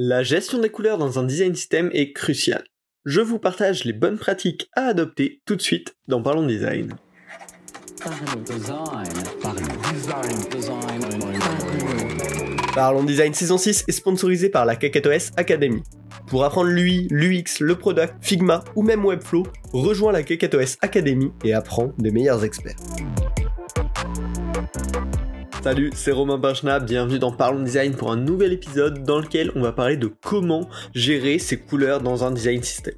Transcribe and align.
La 0.00 0.22
gestion 0.22 0.60
des 0.60 0.70
couleurs 0.70 0.96
dans 0.96 1.18
un 1.18 1.24
design 1.24 1.56
system 1.56 1.90
est 1.92 2.12
cruciale. 2.12 2.62
Je 3.04 3.20
vous 3.20 3.40
partage 3.40 3.82
les 3.82 3.92
bonnes 3.92 4.16
pratiques 4.16 4.70
à 4.76 4.82
adopter 4.82 5.42
tout 5.44 5.56
de 5.56 5.60
suite 5.60 5.96
dans 6.06 6.22
Parlons 6.22 6.46
Design. 6.46 6.94
Parlons 12.76 13.02
Design 13.02 13.34
saison 13.34 13.58
6 13.58 13.86
est 13.88 13.90
sponsorisé 13.90 14.50
par 14.50 14.64
la 14.66 14.76
KakatoS 14.76 15.32
Academy. 15.36 15.82
Pour 16.28 16.44
apprendre 16.44 16.70
l'UI, 16.70 17.08
l'UX, 17.10 17.58
le 17.58 17.74
product, 17.74 18.14
Figma 18.20 18.62
ou 18.76 18.82
même 18.82 19.04
Webflow, 19.04 19.48
rejoins 19.72 20.12
la 20.12 20.22
KakatoS 20.22 20.76
Academy 20.80 21.32
et 21.42 21.54
apprends 21.54 21.92
des 21.98 22.12
meilleurs 22.12 22.44
experts. 22.44 22.76
Salut, 25.68 25.90
c'est 25.94 26.12
Romain 26.12 26.38
Benchna, 26.38 26.80
bienvenue 26.80 27.18
dans 27.18 27.30
Parlons 27.30 27.62
Design 27.62 27.94
pour 27.94 28.10
un 28.10 28.16
nouvel 28.16 28.54
épisode 28.54 29.02
dans 29.02 29.20
lequel 29.20 29.52
on 29.54 29.60
va 29.60 29.70
parler 29.70 29.98
de 29.98 30.06
comment 30.06 30.66
gérer 30.94 31.38
ses 31.38 31.58
couleurs 31.58 32.00
dans 32.00 32.24
un 32.24 32.30
design 32.30 32.62
system. 32.62 32.94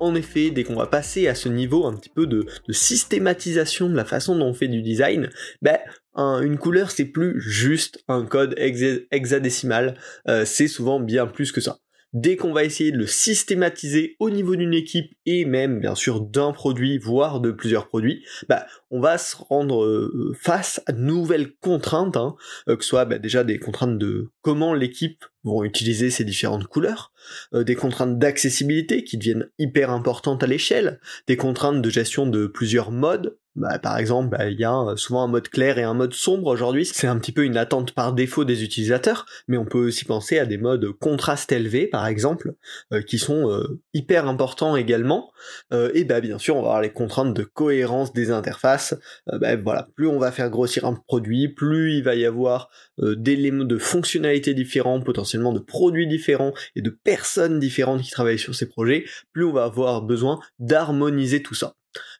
En 0.00 0.16
effet, 0.16 0.50
dès 0.50 0.64
qu'on 0.64 0.74
va 0.74 0.88
passer 0.88 1.28
à 1.28 1.36
ce 1.36 1.48
niveau 1.48 1.86
un 1.86 1.94
petit 1.94 2.08
peu 2.08 2.26
de, 2.26 2.44
systématisation 2.70 3.88
de 3.88 3.94
la 3.94 4.04
façon 4.04 4.36
dont 4.36 4.46
on 4.46 4.52
fait 4.52 4.66
du 4.66 4.82
design, 4.82 5.30
ben, 5.62 5.78
une 6.16 6.58
couleur 6.58 6.90
c'est 6.90 7.04
plus 7.04 7.40
juste 7.40 8.02
un 8.08 8.26
code 8.26 8.56
hexadécimal, 8.58 9.96
euh, 10.28 10.44
c'est 10.44 10.66
souvent 10.66 10.98
bien 10.98 11.28
plus 11.28 11.52
que 11.52 11.60
ça 11.60 11.78
dès 12.12 12.36
qu'on 12.36 12.52
va 12.52 12.64
essayer 12.64 12.90
de 12.90 12.98
le 12.98 13.06
systématiser 13.06 14.16
au 14.18 14.30
niveau 14.30 14.56
d'une 14.56 14.74
équipe 14.74 15.12
et 15.26 15.44
même 15.44 15.80
bien 15.80 15.94
sûr 15.94 16.20
d'un 16.20 16.52
produit, 16.52 16.98
voire 16.98 17.40
de 17.40 17.50
plusieurs 17.50 17.88
produits, 17.88 18.24
bah, 18.48 18.66
on 18.90 19.00
va 19.00 19.18
se 19.18 19.36
rendre 19.36 19.84
euh, 19.84 20.34
face 20.40 20.80
à 20.86 20.92
de 20.92 21.00
nouvelles 21.00 21.54
contraintes, 21.56 22.16
hein, 22.16 22.36
euh, 22.68 22.76
que 22.76 22.82
ce 22.82 22.90
soit 22.90 23.04
bah, 23.04 23.18
déjà 23.18 23.44
des 23.44 23.58
contraintes 23.58 23.98
de 23.98 24.30
comment 24.42 24.74
l'équipe 24.74 25.24
vont 25.44 25.64
utiliser 25.64 26.10
ces 26.10 26.24
différentes 26.24 26.66
couleurs, 26.66 27.12
euh, 27.54 27.64
des 27.64 27.74
contraintes 27.74 28.18
d'accessibilité 28.18 29.04
qui 29.04 29.18
deviennent 29.18 29.48
hyper 29.58 29.90
importantes 29.90 30.42
à 30.42 30.46
l'échelle, 30.46 31.00
des 31.26 31.36
contraintes 31.36 31.82
de 31.82 31.90
gestion 31.90 32.26
de 32.26 32.46
plusieurs 32.46 32.90
modes, 32.90 33.38
bah, 33.58 33.78
par 33.80 33.98
exemple, 33.98 34.28
bah, 34.36 34.48
il 34.48 34.58
y 34.58 34.64
a 34.64 34.74
euh, 34.74 34.96
souvent 34.96 35.24
un 35.24 35.26
mode 35.26 35.48
clair 35.48 35.78
et 35.78 35.82
un 35.82 35.94
mode 35.94 36.14
sombre 36.14 36.46
aujourd'hui. 36.46 36.86
C'est 36.86 37.08
un 37.08 37.18
petit 37.18 37.32
peu 37.32 37.44
une 37.44 37.56
attente 37.56 37.92
par 37.92 38.12
défaut 38.12 38.44
des 38.44 38.62
utilisateurs, 38.62 39.26
mais 39.48 39.56
on 39.56 39.64
peut 39.64 39.88
aussi 39.88 40.04
penser 40.04 40.38
à 40.38 40.46
des 40.46 40.58
modes 40.58 40.92
contraste 40.92 41.50
élevé, 41.50 41.88
par 41.88 42.06
exemple, 42.06 42.54
euh, 42.92 43.02
qui 43.02 43.18
sont 43.18 43.50
euh, 43.50 43.80
hyper 43.94 44.28
importants 44.28 44.76
également. 44.76 45.32
et 45.72 46.04
bah, 46.04 46.20
bien 46.20 46.38
sûr, 46.38 46.56
on 46.56 46.62
va 46.62 46.68
avoir 46.68 46.82
les 46.82 46.92
contraintes 46.92 47.34
de 47.34 47.42
cohérence 47.42 48.12
des 48.12 48.30
interfaces. 48.30 48.94
Bah, 49.26 49.56
voilà, 49.56 49.88
plus 49.96 50.06
on 50.06 50.18
va 50.18 50.30
faire 50.30 50.50
grossir 50.50 50.84
un 50.84 50.94
produit, 50.94 51.48
plus 51.48 51.96
il 51.96 52.04
va 52.04 52.14
y 52.14 52.24
avoir 52.24 52.70
d'éléments 52.98 53.64
de 53.64 53.78
fonctionnalités 53.78 54.54
différents, 54.54 55.00
potentiellement 55.00 55.52
de 55.52 55.58
produits 55.58 56.06
différents 56.06 56.52
et 56.76 56.82
de 56.82 56.90
personnes 56.90 57.58
différentes 57.58 58.02
qui 58.02 58.10
travaillent 58.10 58.38
sur 58.38 58.54
ces 58.54 58.68
projets, 58.68 59.04
plus 59.32 59.44
on 59.44 59.52
va 59.52 59.64
avoir 59.64 60.02
besoin 60.02 60.40
d'harmoniser 60.58 61.42
tout 61.42 61.54
ça. 61.54 61.74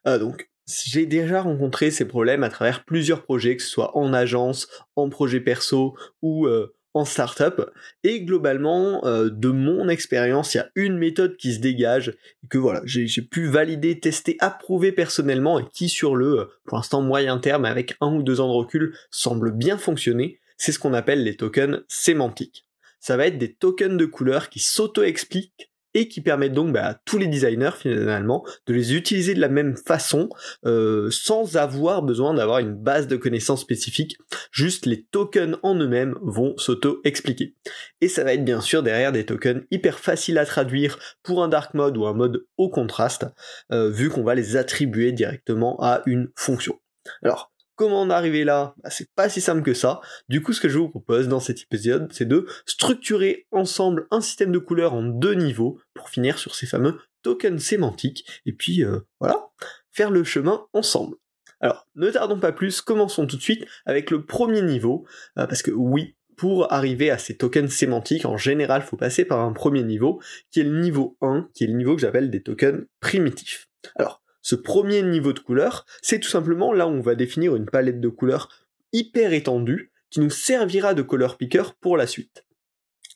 donc 0.06 0.48
j'ai 0.68 1.06
déjà 1.06 1.42
rencontré 1.42 1.90
ces 1.90 2.04
problèmes 2.06 2.42
à 2.42 2.50
travers 2.50 2.84
plusieurs 2.84 3.22
projets, 3.22 3.56
que 3.56 3.62
ce 3.62 3.70
soit 3.70 3.96
en 3.96 4.12
agence, 4.12 4.68
en 4.96 5.08
projet 5.08 5.40
perso 5.40 5.96
ou 6.22 6.46
euh, 6.46 6.74
en 6.94 7.04
startup. 7.04 7.70
Et 8.04 8.22
globalement, 8.22 9.04
euh, 9.06 9.30
de 9.30 9.48
mon 9.48 9.88
expérience, 9.88 10.54
il 10.54 10.58
y 10.58 10.60
a 10.60 10.70
une 10.74 10.98
méthode 10.98 11.36
qui 11.36 11.54
se 11.54 11.60
dégage 11.60 12.14
que 12.50 12.58
voilà, 12.58 12.82
j'ai 12.84 13.22
pu 13.22 13.46
valider, 13.46 13.98
tester, 13.98 14.36
approuver 14.40 14.92
personnellement 14.92 15.58
et 15.58 15.64
qui 15.72 15.88
sur 15.88 16.16
le, 16.16 16.40
euh, 16.40 16.44
pour 16.64 16.76
l'instant 16.76 17.00
moyen 17.00 17.38
terme, 17.38 17.64
avec 17.64 17.96
un 18.00 18.14
ou 18.14 18.22
deux 18.22 18.40
ans 18.40 18.48
de 18.48 18.56
recul, 18.56 18.94
semble 19.10 19.52
bien 19.52 19.78
fonctionner. 19.78 20.40
C'est 20.56 20.72
ce 20.72 20.78
qu'on 20.78 20.94
appelle 20.94 21.24
les 21.24 21.36
tokens 21.36 21.84
sémantiques. 21.88 22.66
Ça 23.00 23.16
va 23.16 23.26
être 23.26 23.38
des 23.38 23.54
tokens 23.54 23.96
de 23.96 24.06
couleurs 24.06 24.48
qui 24.48 24.58
s'auto-expliquent 24.58 25.70
et 25.98 26.06
qui 26.06 26.20
permettent 26.20 26.52
donc 26.52 26.72
bah, 26.72 26.86
à 26.86 26.94
tous 26.94 27.18
les 27.18 27.26
designers 27.26 27.72
finalement 27.76 28.46
de 28.68 28.72
les 28.72 28.94
utiliser 28.94 29.34
de 29.34 29.40
la 29.40 29.48
même 29.48 29.76
façon 29.76 30.28
euh, 30.64 31.10
sans 31.10 31.56
avoir 31.56 32.02
besoin 32.02 32.34
d'avoir 32.34 32.60
une 32.60 32.72
base 32.72 33.08
de 33.08 33.16
connaissances 33.16 33.62
spécifique. 33.62 34.16
Juste 34.52 34.86
les 34.86 35.02
tokens 35.02 35.58
en 35.64 35.74
eux-mêmes 35.74 36.14
vont 36.22 36.56
s'auto-expliquer. 36.56 37.56
Et 38.00 38.08
ça 38.08 38.22
va 38.22 38.34
être 38.34 38.44
bien 38.44 38.60
sûr 38.60 38.84
derrière 38.84 39.10
des 39.10 39.26
tokens 39.26 39.64
hyper 39.72 39.98
faciles 39.98 40.38
à 40.38 40.46
traduire 40.46 41.00
pour 41.24 41.42
un 41.42 41.48
dark 41.48 41.74
mode 41.74 41.96
ou 41.96 42.06
un 42.06 42.14
mode 42.14 42.46
au 42.56 42.70
contraste, 42.70 43.26
euh, 43.72 43.90
vu 43.90 44.08
qu'on 44.08 44.22
va 44.22 44.36
les 44.36 44.56
attribuer 44.56 45.10
directement 45.10 45.82
à 45.82 46.02
une 46.06 46.30
fonction. 46.36 46.78
Alors, 47.24 47.50
Comment 47.78 48.00
en 48.00 48.10
arriver 48.10 48.42
là? 48.42 48.74
Bah, 48.82 48.90
C'est 48.90 49.08
pas 49.14 49.28
si 49.28 49.40
simple 49.40 49.62
que 49.62 49.72
ça. 49.72 50.00
Du 50.28 50.42
coup, 50.42 50.52
ce 50.52 50.60
que 50.60 50.68
je 50.68 50.78
vous 50.78 50.88
propose 50.88 51.28
dans 51.28 51.38
cet 51.38 51.62
épisode, 51.62 52.12
c'est 52.12 52.26
de 52.26 52.44
structurer 52.66 53.46
ensemble 53.52 54.08
un 54.10 54.20
système 54.20 54.50
de 54.50 54.58
couleurs 54.58 54.94
en 54.94 55.04
deux 55.04 55.34
niveaux 55.34 55.78
pour 55.94 56.08
finir 56.08 56.38
sur 56.38 56.56
ces 56.56 56.66
fameux 56.66 56.98
tokens 57.22 57.62
sémantiques 57.62 58.42
et 58.46 58.52
puis 58.52 58.82
euh, 58.82 58.98
voilà, 59.20 59.46
faire 59.92 60.10
le 60.10 60.24
chemin 60.24 60.66
ensemble. 60.72 61.14
Alors, 61.60 61.86
ne 61.94 62.10
tardons 62.10 62.40
pas 62.40 62.50
plus, 62.50 62.80
commençons 62.80 63.28
tout 63.28 63.36
de 63.36 63.42
suite 63.42 63.64
avec 63.86 64.10
le 64.10 64.24
premier 64.24 64.62
niveau, 64.62 65.06
euh, 65.38 65.46
parce 65.46 65.62
que 65.62 65.70
oui, 65.70 66.16
pour 66.36 66.72
arriver 66.72 67.12
à 67.12 67.18
ces 67.18 67.36
tokens 67.36 67.70
sémantiques, 67.70 68.26
en 68.26 68.36
général, 68.36 68.82
faut 68.82 68.96
passer 68.96 69.24
par 69.24 69.38
un 69.38 69.52
premier 69.52 69.84
niveau, 69.84 70.20
qui 70.50 70.58
est 70.58 70.64
le 70.64 70.80
niveau 70.80 71.16
1, 71.20 71.48
qui 71.54 71.62
est 71.62 71.68
le 71.68 71.74
niveau 71.74 71.94
que 71.94 72.00
j'appelle 72.00 72.30
des 72.30 72.42
tokens 72.42 72.86
primitifs. 72.98 73.68
Alors, 73.94 74.20
ce 74.42 74.54
premier 74.54 75.02
niveau 75.02 75.32
de 75.32 75.40
couleur, 75.40 75.84
c'est 76.02 76.20
tout 76.20 76.28
simplement 76.28 76.72
là 76.72 76.86
où 76.86 76.90
on 76.90 77.00
va 77.00 77.14
définir 77.14 77.56
une 77.56 77.66
palette 77.66 78.00
de 78.00 78.08
couleurs 78.08 78.48
hyper 78.92 79.32
étendue 79.32 79.92
qui 80.10 80.20
nous 80.20 80.30
servira 80.30 80.94
de 80.94 81.02
color 81.02 81.36
picker 81.36 81.74
pour 81.80 81.96
la 81.96 82.06
suite. 82.06 82.44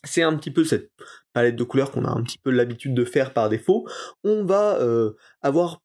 C'est 0.04 0.22
un 0.22 0.36
petit 0.36 0.50
peu 0.50 0.64
cette 0.64 0.90
palette 1.32 1.56
de 1.56 1.64
couleurs 1.64 1.92
qu'on 1.92 2.04
a 2.04 2.10
un 2.10 2.22
petit 2.22 2.38
peu 2.38 2.50
l'habitude 2.50 2.94
de 2.94 3.04
faire 3.04 3.32
par 3.32 3.48
défaut. 3.48 3.88
On 4.24 4.44
va 4.44 4.78
euh, 4.80 5.12
avoir 5.42 5.80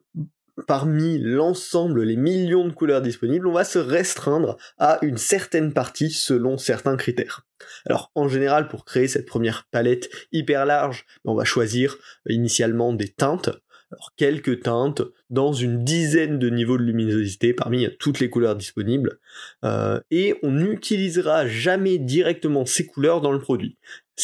parmi 0.66 1.20
l'ensemble, 1.20 2.04
les 2.04 2.16
millions 2.16 2.66
de 2.66 2.74
couleurs 2.74 3.02
disponibles, 3.02 3.46
on 3.46 3.54
va 3.54 3.64
se 3.64 3.78
restreindre 3.78 4.58
à 4.80 4.98
une 5.04 5.18
certaine 5.18 5.72
partie 5.72 6.10
selon 6.10 6.58
certains 6.58 6.98
critères. 6.98 7.46
Alors 7.86 8.12
en 8.16 8.28
général, 8.28 8.68
pour 8.68 8.84
créer 8.84 9.08
cette 9.08 9.28
première 9.28 9.68
palette 9.70 10.10
hyper 10.32 10.66
large, 10.66 11.06
on 11.26 11.36
va 11.36 11.44
choisir 11.44 11.98
initialement 12.28 12.94
des 12.94 13.10
teintes, 13.10 13.50
alors 13.92 14.14
quelques 14.18 14.64
teintes 14.64 15.04
dans 15.30 15.54
une 15.54 15.84
dizaine 15.84 16.40
de 16.40 16.50
niveaux 16.50 16.78
de 16.78 16.84
luminosité 16.84 17.54
parmi 17.54 17.88
toutes 18.00 18.20
les 18.20 18.30
couleurs 18.30 18.56
disponibles 18.56 19.20
euh, 19.66 20.00
et 20.12 20.36
on 20.44 20.52
n'utilisera 20.52 21.48
jamais 21.48 21.98
directement 21.98 22.66
ces 22.66 22.86
couleurs 22.86 23.22
dans 23.22 23.32
le 23.32 23.40
produit. 23.40 23.78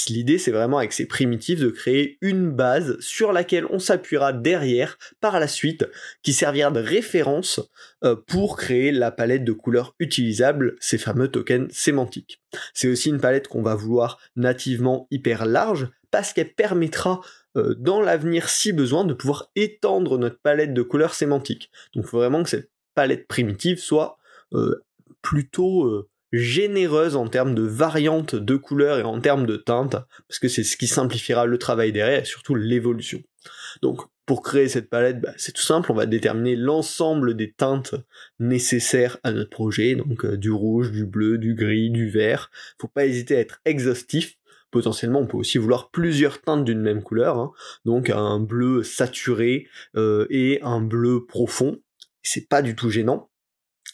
L'idée 0.09 0.39
c'est 0.39 0.51
vraiment 0.51 0.79
avec 0.79 0.93
ces 0.93 1.05
primitifs 1.05 1.59
de 1.59 1.69
créer 1.69 2.17
une 2.21 2.49
base 2.49 2.97
sur 2.99 3.31
laquelle 3.31 3.65
on 3.69 3.79
s'appuiera 3.79 4.33
derrière 4.33 4.97
par 5.19 5.39
la 5.39 5.47
suite 5.47 5.85
qui 6.23 6.33
servira 6.33 6.71
de 6.71 6.79
référence 6.79 7.59
euh, 8.03 8.15
pour 8.15 8.57
créer 8.57 8.91
la 8.91 9.11
palette 9.11 9.43
de 9.43 9.51
couleurs 9.51 9.95
utilisables, 9.99 10.75
ces 10.79 10.97
fameux 10.97 11.27
tokens 11.27 11.71
sémantiques. 11.71 12.41
C'est 12.73 12.87
aussi 12.87 13.09
une 13.09 13.21
palette 13.21 13.47
qu'on 13.47 13.61
va 13.61 13.75
vouloir 13.75 14.19
nativement 14.35 15.07
hyper 15.11 15.45
large 15.45 15.89
parce 16.13 16.31
qu'elle 16.31 16.53
permettra 16.53 17.21
euh, 17.57 17.73
dans 17.73 17.99
l'avenir, 17.99 18.47
si 18.47 18.71
besoin, 18.71 19.03
de 19.03 19.15
pouvoir 19.15 19.49
étendre 19.55 20.19
notre 20.19 20.37
palette 20.37 20.71
de 20.71 20.83
couleurs 20.83 21.15
sémantiques. 21.15 21.71
Donc 21.95 22.05
il 22.05 22.07
faut 22.07 22.19
vraiment 22.19 22.43
que 22.43 22.51
cette 22.51 22.69
palette 22.93 23.27
primitive 23.27 23.79
soit 23.79 24.19
euh, 24.53 24.83
plutôt 25.23 25.85
euh, 25.85 26.07
généreuse 26.31 27.15
en 27.15 27.27
termes 27.27 27.55
de 27.55 27.63
variantes 27.63 28.35
de 28.35 28.55
couleurs 28.55 28.99
et 28.99 29.03
en 29.03 29.19
termes 29.21 29.47
de 29.47 29.57
teintes, 29.57 29.95
parce 30.27 30.37
que 30.39 30.49
c'est 30.49 30.63
ce 30.63 30.77
qui 30.77 30.85
simplifiera 30.85 31.47
le 31.47 31.57
travail 31.57 31.91
derrière 31.91 32.21
et 32.21 32.25
surtout 32.25 32.53
l'évolution. 32.53 33.23
Donc 33.81 34.01
pour 34.27 34.43
créer 34.43 34.69
cette 34.69 34.91
palette, 34.91 35.19
bah, 35.19 35.33
c'est 35.37 35.51
tout 35.51 35.63
simple, 35.63 35.91
on 35.91 35.95
va 35.95 36.05
déterminer 36.05 36.55
l'ensemble 36.55 37.35
des 37.35 37.53
teintes 37.53 37.95
nécessaires 38.39 39.17
à 39.23 39.31
notre 39.31 39.49
projet, 39.49 39.95
donc 39.95 40.27
du 40.27 40.51
rouge, 40.51 40.91
du 40.91 41.07
bleu, 41.07 41.39
du 41.39 41.55
gris, 41.55 41.89
du 41.89 42.07
vert. 42.07 42.51
Faut 42.79 42.87
pas 42.87 43.07
hésiter 43.07 43.35
à 43.35 43.39
être 43.39 43.61
exhaustif, 43.65 44.37
potentiellement 44.73 45.19
on 45.19 45.27
peut 45.27 45.37
aussi 45.37 45.57
vouloir 45.57 45.89
plusieurs 45.91 46.41
teintes 46.41 46.65
d'une 46.65 46.81
même 46.81 47.03
couleur, 47.03 47.37
hein. 47.37 47.51
donc 47.85 48.09
un 48.09 48.39
bleu 48.39 48.83
saturé 48.83 49.67
euh, 49.95 50.25
et 50.29 50.59
un 50.63 50.81
bleu 50.81 51.25
profond, 51.25 51.77
c'est 52.23 52.49
pas 52.49 52.61
du 52.61 52.75
tout 52.75 52.89
gênant. 52.89 53.29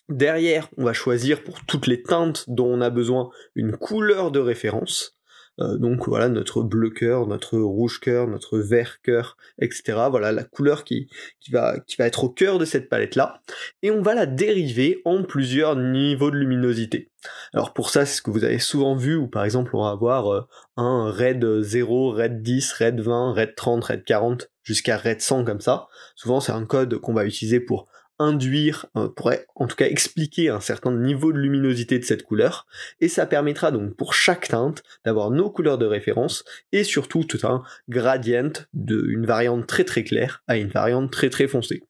Derrière, 0.07 0.69
on 0.77 0.85
va 0.85 0.93
choisir 0.93 1.43
pour 1.43 1.63
toutes 1.65 1.85
les 1.85 2.01
teintes 2.01 2.45
dont 2.47 2.67
on 2.67 2.81
a 2.81 2.89
besoin 2.89 3.29
une 3.53 3.77
couleur 3.77 4.31
de 4.31 4.39
référence. 4.39 5.18
Euh, 5.59 5.77
donc 5.77 6.07
voilà 6.07 6.29
notre 6.29 6.63
bleu 6.63 6.89
cœur, 6.89 7.27
notre 7.27 7.57
rouge 7.57 7.99
cœur, 7.99 8.27
notre 8.27 8.59
vert 8.59 9.01
cœur, 9.01 9.37
etc. 9.61 9.97
Voilà 10.09 10.31
la 10.31 10.43
couleur 10.43 10.83
qui, 10.83 11.09
qui, 11.39 11.51
va, 11.51 11.79
qui 11.79 11.95
va 11.97 12.05
être 12.05 12.23
au 12.23 12.29
cœur 12.29 12.59
de 12.59 12.65
cette 12.65 12.89
palette 12.89 13.15
là. 13.15 13.41
Et 13.81 13.91
on 13.91 14.01
va 14.01 14.13
la 14.13 14.25
dériver 14.25 15.01
en 15.05 15.23
plusieurs 15.23 15.75
niveaux 15.75 16.31
de 16.31 16.37
luminosité. 16.37 17.11
Alors 17.53 17.73
pour 17.73 17.89
ça, 17.89 18.05
c'est 18.05 18.17
ce 18.17 18.21
que 18.21 18.31
vous 18.31 18.45
avez 18.45 18.59
souvent 18.59 18.95
vu, 18.95 19.15
où 19.15 19.27
par 19.27 19.43
exemple 19.43 19.75
on 19.75 19.83
va 19.83 19.89
avoir 19.89 20.33
euh, 20.33 20.47
un 20.77 21.11
red 21.11 21.45
0, 21.61 22.11
red 22.11 22.41
10, 22.41 22.73
red 22.73 22.99
20, 23.01 23.33
red 23.33 23.55
30, 23.55 23.83
red 23.83 24.03
40, 24.05 24.49
jusqu'à 24.63 24.97
red 24.97 25.19
100 25.21 25.43
comme 25.43 25.61
ça. 25.61 25.87
Souvent 26.15 26.39
c'est 26.39 26.53
un 26.53 26.65
code 26.65 26.97
qu'on 26.99 27.13
va 27.13 27.25
utiliser 27.25 27.59
pour 27.59 27.87
induire, 28.19 28.85
euh, 28.95 29.07
pourrait 29.07 29.47
en 29.55 29.67
tout 29.67 29.75
cas 29.75 29.87
expliquer 29.87 30.49
un 30.49 30.59
certain 30.59 30.91
niveau 30.91 31.31
de 31.33 31.39
luminosité 31.39 31.97
de 31.97 32.03
cette 32.03 32.23
couleur, 32.23 32.67
et 32.99 33.07
ça 33.07 33.25
permettra 33.25 33.71
donc 33.71 33.95
pour 33.95 34.13
chaque 34.13 34.49
teinte 34.49 34.83
d'avoir 35.05 35.31
nos 35.31 35.49
couleurs 35.49 35.77
de 35.77 35.85
référence, 35.85 36.43
et 36.71 36.83
surtout 36.83 37.23
tout 37.23 37.47
un 37.47 37.63
gradient 37.87 38.51
d'une 38.73 39.25
variante 39.25 39.65
très 39.67 39.85
très 39.85 40.03
claire 40.03 40.43
à 40.47 40.57
une 40.57 40.69
variante 40.69 41.11
très 41.11 41.29
très 41.29 41.47
foncée. 41.47 41.83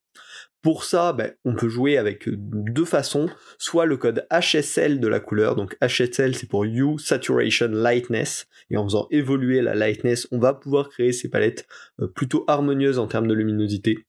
Pour 0.62 0.84
ça, 0.84 1.14
ben, 1.14 1.32
on 1.46 1.56
peut 1.56 1.70
jouer 1.70 1.98
avec 1.98 2.28
deux 2.28 2.84
façons, 2.84 3.30
soit 3.58 3.86
le 3.86 3.96
code 3.96 4.28
HSL 4.30 5.00
de 5.00 5.08
la 5.08 5.22
couleur, 5.22 5.56
donc 5.56 5.78
HSL 5.82 6.36
c'est 6.36 6.50
pour 6.50 6.66
Hue 6.66 7.00
Saturation 7.00 7.70
Lightness, 7.72 8.46
et 8.70 8.76
en 8.76 8.84
faisant 8.84 9.08
évoluer 9.10 9.62
la 9.62 9.74
lightness, 9.74 10.28
on 10.32 10.40
va 10.40 10.54
pouvoir 10.54 10.90
créer 10.90 11.14
ces 11.14 11.30
palettes 11.30 11.66
euh, 12.02 12.08
plutôt 12.08 12.44
harmonieuses 12.48 13.00
en 13.00 13.08
termes 13.08 13.28
de 13.28 13.34
luminosité. 13.34 14.00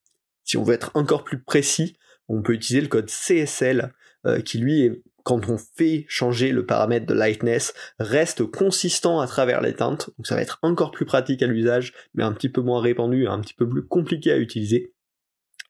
Si 0.42 0.56
on 0.56 0.64
veut 0.64 0.74
être 0.74 0.90
encore 0.94 1.22
plus 1.22 1.40
précis, 1.40 1.96
on 2.36 2.42
peut 2.42 2.54
utiliser 2.54 2.80
le 2.80 2.88
code 2.88 3.10
CSL, 3.10 3.92
euh, 4.26 4.40
qui 4.40 4.58
lui 4.58 5.02
quand 5.22 5.48
on 5.48 5.58
fait 5.58 6.06
changer 6.08 6.50
le 6.50 6.64
paramètre 6.64 7.06
de 7.06 7.14
lightness, 7.14 7.74
reste 7.98 8.44
consistant 8.44 9.20
à 9.20 9.26
travers 9.26 9.60
les 9.60 9.74
teintes, 9.74 10.10
donc 10.16 10.26
ça 10.26 10.34
va 10.34 10.42
être 10.42 10.58
encore 10.62 10.90
plus 10.90 11.04
pratique 11.04 11.42
à 11.42 11.46
l'usage, 11.46 11.92
mais 12.14 12.24
un 12.24 12.32
petit 12.32 12.48
peu 12.48 12.62
moins 12.62 12.80
répandu, 12.80 13.26
un 13.26 13.40
petit 13.40 13.54
peu 13.54 13.68
plus 13.68 13.86
compliqué 13.86 14.32
à 14.32 14.38
utiliser. 14.38 14.94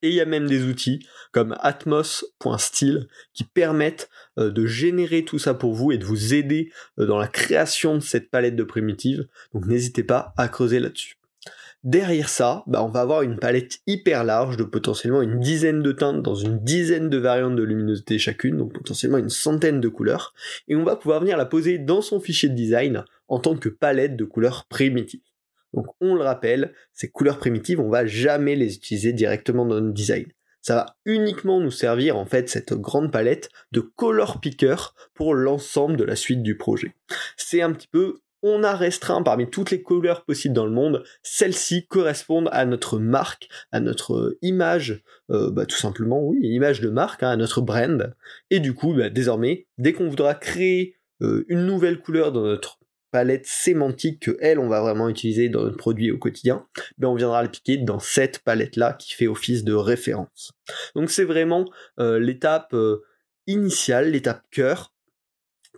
Et 0.03 0.09
il 0.09 0.15
y 0.15 0.21
a 0.21 0.25
même 0.25 0.47
des 0.47 0.65
outils 0.65 1.07
comme 1.31 1.57
atmos.style 1.61 3.09
qui 3.35 3.45
permettent 3.45 4.09
euh, 4.39 4.51
de 4.51 4.65
générer 4.65 5.25
tout 5.25 5.39
ça 5.39 5.53
pour 5.53 5.75
vous 5.75 5.93
et 5.93 5.99
de 5.99 6.07
vous 6.07 6.33
aider 6.33 6.73
euh, 6.99 7.07
dans 7.07 7.19
la 7.19 7.29
création 7.29 7.97
de 7.97 8.01
cette 8.01 8.31
palette 8.31 8.57
de 8.57 8.65
primitives. 8.65 9.29
Donc 9.53 9.67
n'hésitez 9.67 10.03
pas 10.03 10.33
à 10.39 10.49
creuser 10.49 10.81
là-dessus. 10.81 11.20
Derrière 11.83 12.29
ça, 12.29 12.63
bah, 12.67 12.85
on 12.85 12.91
va 12.91 13.01
avoir 13.01 13.23
une 13.23 13.39
palette 13.39 13.79
hyper 13.87 14.23
large 14.23 14.59
de 14.59 14.65
potentiellement 14.65 15.23
une 15.23 15.41
dizaine 15.41 15.83
de 15.83 15.93
teintes 15.93 16.23
dans 16.23 16.35
une 16.35 16.59
dizaine 16.63 17.09
de 17.09 17.17
variantes 17.17 17.57
de 17.57 17.63
luminosité 17.63 18.19
chacune, 18.19 18.59
donc 18.59 18.75
potentiellement 18.75 19.17
une 19.17 19.31
centaine 19.31 19.81
de 19.81 19.89
couleurs, 19.89 20.35
et 20.69 20.77
on 20.77 20.85
va 20.85 20.97
pouvoir 20.97 21.21
venir 21.21 21.39
la 21.39 21.47
poser 21.47 21.79
dans 21.79 22.03
son 22.03 22.21
fichier 22.21 22.51
de 22.51 22.55
design 22.55 23.05
en 23.29 23.39
tant 23.39 23.57
que 23.57 23.71
palette 23.71 24.15
de 24.17 24.25
couleurs 24.25 24.67
primitives. 24.69 25.23
Donc 25.73 25.87
on 26.03 26.15
le 26.17 26.23
rappelle, 26.23 26.75
ces 26.93 27.11
couleurs 27.11 27.39
primitives, 27.39 27.81
on 27.81 27.89
va 27.89 28.05
jamais 28.05 28.57
les 28.57 28.75
utiliser 28.75 29.15
directement 29.15 29.65
dans 29.65 29.81
notre 29.81 29.95
design. 29.95 30.27
Ça 30.61 30.75
va 30.75 30.97
uniquement 31.07 31.61
nous 31.61 31.71
servir 31.71 32.19
en 32.19 32.27
fait 32.27 32.51
cette 32.51 32.75
grande 32.75 33.11
palette 33.11 33.49
de 33.73 33.81
color 33.81 34.41
picker 34.41 34.77
pour 35.15 35.35
l'ensemble 35.35 35.97
de 35.97 36.05
la 36.05 36.17
suite 36.17 36.43
du 36.43 36.59
projet. 36.59 36.95
C'est 37.39 37.63
un 37.63 37.73
petit 37.73 37.89
peu 37.89 38.21
on 38.43 38.63
a 38.63 38.75
restreint 38.75 39.23
parmi 39.23 39.49
toutes 39.49 39.71
les 39.71 39.83
couleurs 39.83 40.25
possibles 40.25 40.55
dans 40.55 40.67
le 40.67 40.73
monde, 40.73 41.05
celles-ci 41.23 41.87
correspondent 41.87 42.49
à 42.53 42.65
notre 42.65 42.99
marque, 42.99 43.49
à 43.73 43.81
notre 43.81 44.39
image, 44.43 45.03
euh, 45.31 45.51
bah, 45.51 45.67
tout 45.67 45.77
simplement, 45.77 46.23
oui, 46.23 46.39
image 46.43 46.81
de 46.81 46.91
marque, 46.91 47.23
hein, 47.23 47.31
à 47.31 47.37
notre 47.37 47.61
brand. 47.61 48.15
Et 48.51 48.61
du 48.61 48.75
coup, 48.75 48.95
bah, 48.95 49.11
désormais, 49.11 49.67
dès 49.79 49.93
qu'on 49.93 50.09
voudra 50.09 50.35
créer 50.35 50.97
euh, 51.23 51.45
une 51.49 51.67
nouvelle 51.67 52.01
couleur 52.01 52.33
dans 52.33 52.43
notre 52.43 52.81
palette 53.11 53.47
sémantique 53.47 54.21
que 54.21 54.37
elle 54.41 54.59
on 54.59 54.69
va 54.69 54.81
vraiment 54.81 55.09
utiliser 55.09 55.49
dans 55.49 55.63
notre 55.63 55.77
produit 55.77 56.11
au 56.11 56.19
quotidien, 56.19 56.67
ben 56.99 57.09
on 57.09 57.15
viendra 57.15 57.43
le 57.43 57.49
piquer 57.49 57.77
dans 57.77 57.99
cette 57.99 58.41
palette 58.41 58.77
là 58.77 58.93
qui 58.93 59.15
fait 59.15 59.27
office 59.27 59.65
de 59.65 59.73
référence. 59.73 60.53
Donc 60.95 61.11
c'est 61.11 61.25
vraiment 61.25 61.69
euh, 61.99 62.19
l'étape 62.19 62.73
euh, 62.75 63.03
initiale, 63.47 64.11
l'étape 64.13 64.43
cœur 64.51 64.93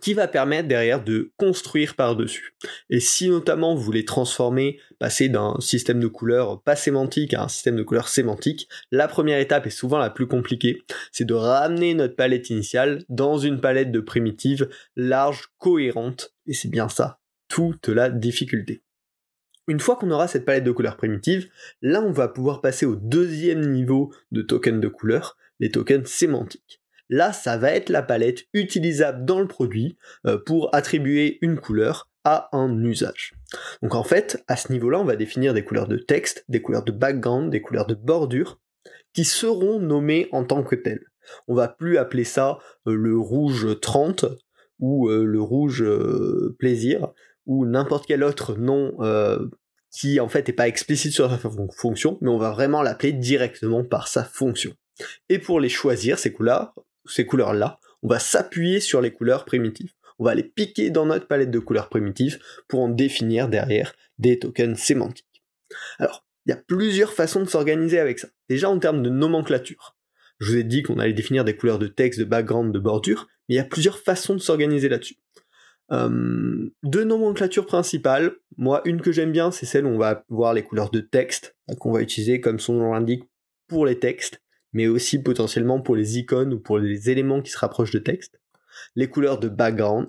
qui 0.01 0.13
va 0.13 0.27
permettre 0.27 0.67
derrière 0.67 1.03
de 1.03 1.31
construire 1.37 1.95
par-dessus. 1.95 2.55
Et 2.89 2.99
si 2.99 3.29
notamment 3.29 3.75
vous 3.75 3.81
voulez 3.81 4.05
transformer, 4.05 4.79
passer 4.99 5.29
d'un 5.29 5.55
système 5.59 5.99
de 5.99 6.07
couleurs 6.07 6.61
pas 6.61 6.75
sémantique 6.75 7.33
à 7.33 7.43
un 7.43 7.47
système 7.47 7.75
de 7.75 7.83
couleurs 7.83 8.09
sémantique, 8.09 8.67
la 8.91 9.07
première 9.07 9.39
étape 9.39 9.67
est 9.67 9.71
souvent 9.71 9.97
la 9.97 10.09
plus 10.09 10.27
compliquée, 10.27 10.81
c'est 11.11 11.25
de 11.25 11.33
ramener 11.33 11.93
notre 11.93 12.15
palette 12.15 12.49
initiale 12.49 13.03
dans 13.09 13.37
une 13.37 13.61
palette 13.61 13.91
de 13.91 13.99
primitives 13.99 14.69
large, 14.95 15.47
cohérente, 15.57 16.33
et 16.47 16.53
c'est 16.53 16.69
bien 16.69 16.89
ça 16.89 17.19
toute 17.47 17.87
la 17.87 18.09
difficulté. 18.09 18.81
Une 19.67 19.79
fois 19.79 19.95
qu'on 19.95 20.11
aura 20.11 20.27
cette 20.27 20.43
palette 20.43 20.63
de 20.63 20.71
couleurs 20.71 20.97
primitives, 20.97 21.49
là 21.81 22.01
on 22.01 22.11
va 22.11 22.27
pouvoir 22.27 22.61
passer 22.61 22.85
au 22.85 22.95
deuxième 22.95 23.61
niveau 23.71 24.13
de 24.31 24.41
tokens 24.41 24.81
de 24.81 24.87
couleurs, 24.87 25.37
les 25.59 25.71
tokens 25.71 26.07
sémantiques. 26.07 26.82
Là, 27.13 27.31
ça 27.31 27.57
va 27.57 27.69
être 27.69 27.89
la 27.89 28.01
palette 28.01 28.45
utilisable 28.53 29.23
dans 29.23 29.39
le 29.39 29.47
produit 29.47 29.99
euh, 30.25 30.39
pour 30.43 30.73
attribuer 30.73 31.37
une 31.43 31.59
couleur 31.59 32.09
à 32.23 32.49
un 32.53 32.83
usage. 32.83 33.35
Donc 33.83 33.93
en 33.93 34.03
fait, 34.03 34.43
à 34.47 34.57
ce 34.57 34.71
niveau-là, 34.71 34.99
on 34.99 35.03
va 35.03 35.15
définir 35.15 35.53
des 35.53 35.63
couleurs 35.63 35.87
de 35.87 35.97
texte, 35.97 36.43
des 36.49 36.63
couleurs 36.63 36.83
de 36.83 36.91
background, 36.91 37.51
des 37.51 37.61
couleurs 37.61 37.85
de 37.85 37.93
bordure, 37.93 38.59
qui 39.13 39.25
seront 39.25 39.79
nommées 39.79 40.27
en 40.31 40.43
tant 40.43 40.63
que 40.63 40.73
telles. 40.75 41.05
On 41.47 41.53
va 41.53 41.67
plus 41.67 41.99
appeler 41.99 42.23
ça 42.23 42.57
euh, 42.87 42.95
le 42.95 43.15
rouge 43.15 43.79
30 43.79 44.25
ou 44.79 45.07
euh, 45.07 45.23
le 45.23 45.39
rouge 45.39 45.85
plaisir, 46.57 47.13
ou 47.45 47.67
n'importe 47.67 48.07
quel 48.07 48.23
autre 48.23 48.55
nom 48.55 48.97
qui 49.91 50.19
en 50.19 50.29
fait 50.29 50.47
n'est 50.47 50.55
pas 50.55 50.67
explicite 50.67 51.11
sur 51.11 51.29
sa 51.29 51.37
fonction, 51.77 52.17
mais 52.21 52.31
on 52.31 52.39
va 52.39 52.49
vraiment 52.49 52.81
l'appeler 52.81 53.13
directement 53.13 53.83
par 53.83 54.07
sa 54.07 54.23
fonction. 54.23 54.73
Et 55.29 55.37
pour 55.37 55.59
les 55.59 55.69
choisir, 55.69 56.17
ces 56.17 56.33
couleurs, 56.33 56.73
ces 57.05 57.25
couleurs-là, 57.25 57.79
on 58.01 58.07
va 58.07 58.19
s'appuyer 58.19 58.79
sur 58.79 59.01
les 59.01 59.11
couleurs 59.11 59.45
primitives. 59.45 59.93
On 60.19 60.25
va 60.25 60.35
les 60.35 60.43
piquer 60.43 60.89
dans 60.89 61.05
notre 61.05 61.27
palette 61.27 61.51
de 61.51 61.59
couleurs 61.59 61.89
primitives 61.89 62.39
pour 62.67 62.81
en 62.81 62.89
définir 62.89 63.49
derrière 63.49 63.93
des 64.19 64.39
tokens 64.39 64.77
sémantiques. 64.77 65.43
Alors, 65.99 66.25
il 66.45 66.49
y 66.49 66.53
a 66.53 66.57
plusieurs 66.57 67.13
façons 67.13 67.41
de 67.41 67.49
s'organiser 67.49 67.99
avec 67.99 68.19
ça. 68.19 68.27
Déjà 68.49 68.69
en 68.69 68.77
termes 68.79 69.01
de 69.01 69.09
nomenclature. 69.09 69.95
Je 70.39 70.51
vous 70.51 70.57
ai 70.57 70.63
dit 70.63 70.83
qu'on 70.83 70.99
allait 70.99 71.13
définir 71.13 71.45
des 71.45 71.55
couleurs 71.55 71.79
de 71.79 71.87
texte, 71.87 72.19
de 72.19 72.25
background, 72.25 72.73
de 72.73 72.79
bordure, 72.79 73.27
mais 73.47 73.55
il 73.55 73.57
y 73.57 73.61
a 73.61 73.65
plusieurs 73.65 73.99
façons 73.99 74.33
de 74.33 74.39
s'organiser 74.39 74.89
là-dessus. 74.89 75.15
Euh, 75.91 76.69
deux 76.83 77.03
nomenclatures 77.03 77.65
principales. 77.65 78.33
Moi, 78.57 78.81
une 78.85 79.01
que 79.01 79.11
j'aime 79.11 79.31
bien, 79.31 79.51
c'est 79.51 79.65
celle 79.65 79.85
où 79.85 79.89
on 79.89 79.97
va 79.97 80.25
voir 80.29 80.53
les 80.53 80.63
couleurs 80.63 80.89
de 80.89 80.99
texte, 80.99 81.55
qu'on 81.79 81.91
va 81.91 82.01
utiliser 82.01 82.41
comme 82.41 82.59
son 82.59 82.73
nom 82.73 82.93
l'indique 82.93 83.23
pour 83.67 83.85
les 83.85 83.99
textes, 83.99 84.42
mais 84.73 84.87
aussi 84.87 85.21
potentiellement 85.21 85.81
pour 85.81 85.95
les 85.95 86.17
icônes 86.17 86.53
ou 86.53 86.59
pour 86.59 86.79
les 86.79 87.09
éléments 87.09 87.41
qui 87.41 87.51
se 87.51 87.57
rapprochent 87.57 87.91
de 87.91 87.99
texte. 87.99 88.39
Les 88.95 89.07
couleurs 89.07 89.39
de 89.39 89.49
background, 89.49 90.07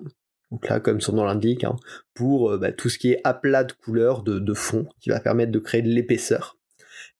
donc 0.51 0.67
là, 0.69 0.79
comme 0.79 1.01
son 1.01 1.13
nom 1.13 1.23
l'indique, 1.23 1.63
hein, 1.63 1.75
pour 2.13 2.51
euh, 2.51 2.57
bah, 2.57 2.71
tout 2.71 2.89
ce 2.89 2.97
qui 2.97 3.11
est 3.11 3.21
aplat 3.23 3.63
de 3.63 3.73
couleurs 3.73 4.23
de, 4.23 4.53
fond, 4.53 4.87
qui 4.99 5.09
va 5.09 5.19
permettre 5.19 5.51
de 5.51 5.59
créer 5.59 5.81
de 5.81 5.89
l'épaisseur. 5.89 6.57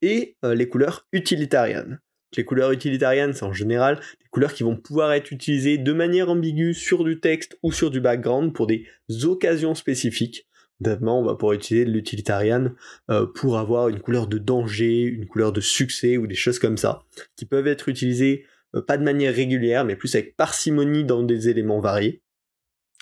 Et 0.02 0.36
euh, 0.44 0.56
les 0.56 0.68
couleurs 0.68 1.08
utilitariennes. 1.12 2.00
Les 2.38 2.44
couleurs 2.44 2.72
utilitariennes, 2.72 3.34
c'est 3.34 3.46
en 3.46 3.54
général 3.54 3.96
des 3.96 4.28
couleurs 4.30 4.54
qui 4.54 4.64
vont 4.64 4.76
pouvoir 4.76 5.14
être 5.14 5.32
utilisées 5.32 5.78
de 5.78 5.94
manière 5.94 6.30
ambiguë 6.30 6.74
sur 6.74 7.04
du 7.04 7.20
texte 7.20 7.58
ou 7.64 7.72
sur 7.72 7.92
du 7.92 8.02
background 8.02 8.54
pour 8.54 8.68
des 8.68 8.86
occasions 9.24 9.74
spécifiques. 9.74 10.46
Notamment, 10.82 11.22
on 11.22 11.26
va 11.26 11.36
pouvoir 11.36 11.54
utiliser 11.54 11.86
l'utilitarian 11.86 12.72
euh, 13.10 13.26
pour 13.26 13.58
avoir 13.58 13.90
une 13.90 14.02
couleur 14.02 14.28
de 14.28 14.38
danger, 14.38 15.04
une 15.04 15.26
couleur 15.28 15.54
de 15.54 15.62
succès 15.62 16.18
ou 16.18 16.28
des 16.28 16.36
choses 16.36 16.60
comme 16.60 16.78
ça, 16.78 17.04
qui 17.36 17.46
peuvent 17.46 17.68
être 17.68 17.88
utilisées 17.88 18.46
euh, 18.76 18.82
pas 18.82 18.98
de 18.98 19.04
manière 19.04 19.34
régulière, 19.34 19.86
mais 19.86 19.96
plus 19.96 20.14
avec 20.16 20.36
parcimonie 20.36 21.06
dans 21.06 21.24
des 21.24 21.50
éléments 21.50 21.80
variés. 21.80 22.22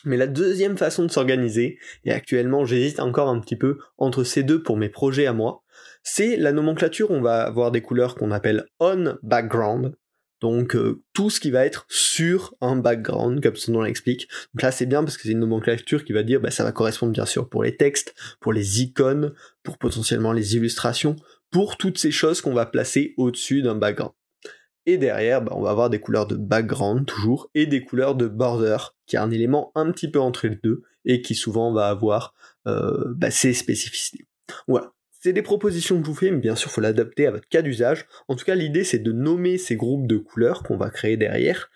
Mais 0.05 0.17
la 0.17 0.27
deuxième 0.27 0.77
façon 0.77 1.05
de 1.05 1.11
s'organiser, 1.11 1.79
et 2.03 2.11
actuellement 2.11 2.65
j'hésite 2.65 2.99
encore 2.99 3.29
un 3.29 3.39
petit 3.39 3.55
peu 3.55 3.79
entre 3.97 4.23
ces 4.23 4.43
deux 4.43 4.61
pour 4.61 4.77
mes 4.77 4.89
projets 4.89 5.25
à 5.25 5.33
moi, 5.33 5.63
c'est 6.03 6.35
la 6.35 6.51
nomenclature, 6.51 7.09
on 7.09 7.21
va 7.21 7.43
avoir 7.43 7.71
des 7.71 7.81
couleurs 7.81 8.15
qu'on 8.15 8.31
appelle 8.31 8.65
on 8.79 9.17
background, 9.23 9.95
donc 10.43 10.75
euh, 10.75 11.01
tout 11.13 11.29
ce 11.29 11.39
qui 11.39 11.51
va 11.51 11.65
être 11.65 11.85
sur 11.87 12.53
un 12.59 12.75
background, 12.75 13.41
comme 13.41 13.55
son 13.55 13.71
nom 13.71 13.81
l'explique. 13.81 14.27
Donc 14.53 14.61
là 14.61 14.71
c'est 14.71 14.85
bien 14.85 15.01
parce 15.01 15.15
que 15.15 15.23
c'est 15.23 15.31
une 15.31 15.39
nomenclature 15.39 16.03
qui 16.03 16.11
va 16.11 16.21
dire 16.21 16.41
bah, 16.41 16.51
ça 16.51 16.65
va 16.65 16.73
correspondre 16.73 17.13
bien 17.13 17.25
sûr 17.25 17.47
pour 17.47 17.63
les 17.63 17.77
textes, 17.77 18.13
pour 18.41 18.51
les 18.51 18.81
icônes, 18.81 19.33
pour 19.63 19.77
potentiellement 19.77 20.33
les 20.33 20.57
illustrations, 20.57 21.15
pour 21.49 21.77
toutes 21.77 21.97
ces 21.97 22.11
choses 22.11 22.41
qu'on 22.41 22.53
va 22.53 22.65
placer 22.65 23.13
au-dessus 23.15 23.61
d'un 23.61 23.75
background. 23.75 24.11
Et 24.85 24.97
derrière, 24.97 25.41
bah, 25.41 25.53
on 25.55 25.61
va 25.61 25.69
avoir 25.69 25.89
des 25.89 26.01
couleurs 26.01 26.27
de 26.27 26.35
background 26.35 27.05
toujours 27.05 27.49
et 27.55 27.65
des 27.65 27.85
couleurs 27.85 28.15
de 28.15 28.27
border, 28.27 28.77
qui 29.07 29.15
est 29.15 29.19
un 29.19 29.31
élément 29.31 29.71
un 29.75 29.93
petit 29.93 30.11
peu 30.11 30.19
entre 30.19 30.47
les 30.47 30.59
deux 30.61 30.83
et 31.05 31.21
qui 31.21 31.35
souvent 31.35 31.71
va 31.71 31.87
avoir 31.87 32.33
euh, 32.67 33.13
bah, 33.15 33.31
ses 33.31 33.53
spécificités. 33.53 34.27
Voilà. 34.67 34.91
C'est 35.23 35.31
des 35.31 35.41
propositions 35.41 36.01
que 36.01 36.05
je 36.05 36.11
vous 36.11 36.17
fais, 36.17 36.31
mais 36.31 36.41
bien 36.41 36.53
sûr, 36.53 36.69
il 36.69 36.73
faut 36.73 36.81
l'adapter 36.81 37.27
à 37.27 37.31
votre 37.31 37.47
cas 37.47 37.61
d'usage. 37.61 38.07
En 38.27 38.35
tout 38.35 38.43
cas, 38.43 38.55
l'idée, 38.55 38.83
c'est 38.83 38.99
de 38.99 39.13
nommer 39.13 39.57
ces 39.57 39.77
groupes 39.77 40.05
de 40.05 40.17
couleurs 40.17 40.63
qu'on 40.63 40.75
va 40.75 40.89
créer 40.89 41.15
derrière 41.15 41.71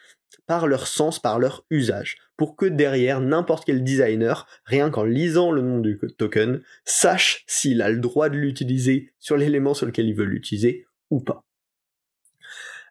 par 0.48 0.68
leur 0.68 0.86
sens, 0.86 1.18
par 1.18 1.40
leur 1.40 1.64
usage, 1.70 2.18
pour 2.36 2.58
que 2.58 2.66
derrière, 2.66 3.22
n'importe 3.22 3.64
quel 3.64 3.86
designer, 3.86 4.48
rien 4.66 4.90
qu'en 4.90 5.06
lisant 5.06 5.54
le 5.54 5.62
nom 5.62 5.80
du 5.80 5.98
token, 6.18 6.62
sache 6.84 7.46
s'il 7.48 7.82
a 7.82 7.90
le 7.90 8.00
droit 8.00 8.28
de 8.28 8.36
l'utiliser 8.36 9.14
sur 9.18 9.38
l'élément 9.38 9.74
sur 9.74 9.86
lequel 9.86 10.10
il 10.10 10.16
veut 10.16 10.26
l'utiliser 10.26 10.86
ou 11.10 11.22
pas. 11.22 11.46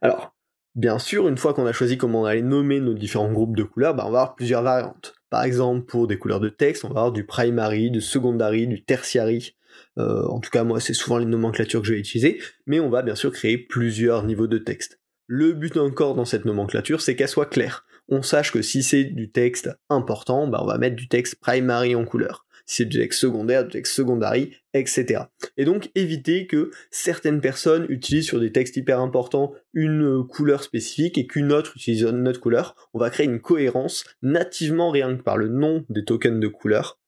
Alors, 0.00 0.34
bien 0.74 0.98
sûr, 0.98 1.28
une 1.28 1.36
fois 1.36 1.52
qu'on 1.52 1.66
a 1.66 1.72
choisi 1.72 1.98
comment 1.98 2.22
on 2.22 2.24
allait 2.24 2.40
nommer 2.40 2.80
nos 2.80 2.94
différents 2.94 3.30
groupes 3.30 3.56
de 3.56 3.62
couleurs, 3.62 3.94
bah, 3.94 4.04
on 4.06 4.10
va 4.10 4.20
avoir 4.20 4.36
plusieurs 4.36 4.62
variantes. 4.62 5.16
Par 5.28 5.42
exemple, 5.42 5.84
pour 5.84 6.06
des 6.06 6.16
couleurs 6.16 6.40
de 6.40 6.48
texte, 6.48 6.86
on 6.86 6.88
va 6.88 7.00
avoir 7.00 7.12
du 7.12 7.26
primary, 7.26 7.90
du 7.90 8.00
secondary, 8.00 8.66
du 8.66 8.82
tertiary, 8.82 9.54
en 9.96 10.40
tout 10.40 10.50
cas, 10.50 10.64
moi, 10.64 10.80
c'est 10.80 10.94
souvent 10.94 11.18
les 11.18 11.26
nomenclatures 11.26 11.80
que 11.80 11.86
je 11.86 11.92
vais 11.94 11.98
utiliser, 11.98 12.40
mais 12.66 12.80
on 12.80 12.90
va 12.90 13.02
bien 13.02 13.14
sûr 13.14 13.32
créer 13.32 13.58
plusieurs 13.58 14.24
niveaux 14.24 14.46
de 14.46 14.58
texte. 14.58 15.00
Le 15.26 15.52
but 15.52 15.76
encore 15.76 16.14
dans 16.14 16.24
cette 16.24 16.44
nomenclature, 16.44 17.00
c'est 17.00 17.16
qu'elle 17.16 17.28
soit 17.28 17.46
claire. 17.46 17.84
On 18.08 18.22
sache 18.22 18.52
que 18.52 18.62
si 18.62 18.84
c'est 18.84 19.04
du 19.04 19.32
texte 19.32 19.70
important, 19.88 20.46
bah 20.46 20.60
on 20.62 20.66
va 20.66 20.78
mettre 20.78 20.94
du 20.94 21.08
texte 21.08 21.36
primary 21.40 21.96
en 21.96 22.04
couleur. 22.04 22.46
Si 22.64 22.76
c'est 22.76 22.84
du 22.84 22.98
texte 22.98 23.20
secondaire, 23.20 23.64
du 23.64 23.70
texte 23.70 23.94
secondary, 23.94 24.52
etc. 24.74 25.24
Et 25.56 25.64
donc 25.64 25.90
éviter 25.96 26.46
que 26.46 26.70
certaines 26.92 27.40
personnes 27.40 27.86
utilisent 27.88 28.26
sur 28.26 28.38
des 28.38 28.52
textes 28.52 28.76
hyper 28.76 29.00
importants 29.00 29.52
une 29.72 30.24
couleur 30.26 30.62
spécifique 30.62 31.18
et 31.18 31.26
qu'une 31.26 31.52
autre 31.52 31.72
utilise 31.76 32.02
une 32.02 32.28
autre 32.28 32.40
couleur. 32.40 32.76
On 32.94 33.00
va 33.00 33.10
créer 33.10 33.26
une 33.26 33.40
cohérence 33.40 34.04
nativement 34.22 34.90
rien 34.90 35.16
que 35.16 35.22
par 35.22 35.36
le 35.36 35.48
nom 35.48 35.84
des 35.88 36.04
tokens 36.04 36.40
de 36.40 36.48
couleur 36.48 37.00